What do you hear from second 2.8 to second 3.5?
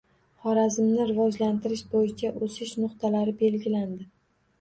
nuqtalari»